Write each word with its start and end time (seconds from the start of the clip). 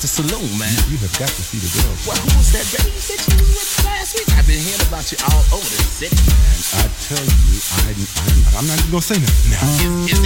At 0.00 0.08
the 0.08 0.08
saloon, 0.08 0.48
man. 0.56 0.72
You 0.88 0.96
have 1.04 1.12
got 1.20 1.28
to 1.28 1.42
see 1.44 1.60
the 1.60 1.68
girl. 1.76 1.92
Well, 2.08 2.16
who 2.16 2.32
was 2.40 2.48
that 2.56 2.64
baby 2.72 2.88
you 2.96 3.04
said 3.04 3.20
you 3.20 3.36
was 3.36 3.52
with 3.52 3.84
last 3.84 4.16
week? 4.16 4.24
I've 4.32 4.48
been 4.48 4.56
hearing 4.56 4.80
about 4.88 5.04
you 5.12 5.20
all 5.28 5.44
over 5.52 5.68
the 5.68 5.84
city, 5.92 6.16
man. 6.24 6.56
I 6.80 6.88
tell 7.04 7.20
you, 7.20 7.60
I, 7.84 7.92
I, 7.92 8.56
I'm 8.56 8.64
not 8.64 8.80
even 8.80 8.96
gonna 8.96 9.04
say 9.04 9.20
nothing 9.20 9.52
now. 9.52 10.08
Is, 10.08 10.16
is 10.16 10.20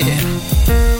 Yeah. 0.00 0.99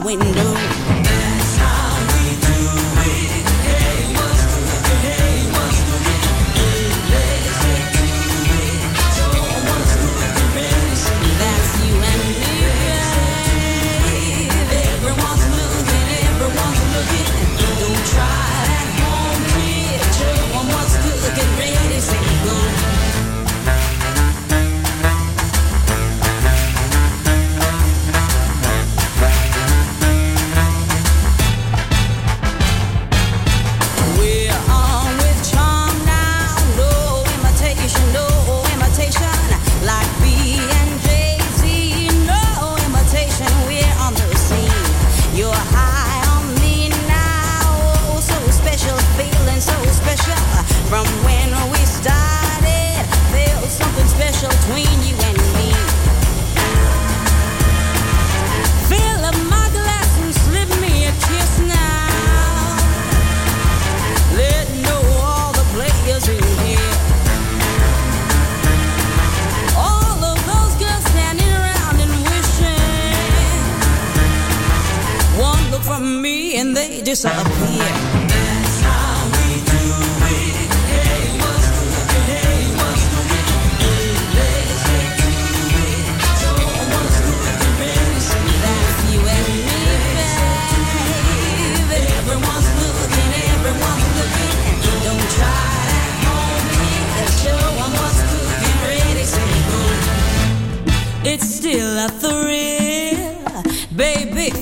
my 0.00 0.04
window. 0.04 0.47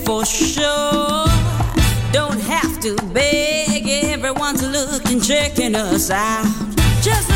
for 0.07 0.25
sure. 0.25 1.27
Don't 2.13 2.41
have 2.41 2.81
to 2.81 2.95
beg 3.13 3.89
everyone 3.89 4.57
to 4.57 4.67
look 4.69 5.05
and 5.07 5.23
checking 5.23 5.75
us 5.75 6.11
out. 6.11 6.47
Just 7.03 7.36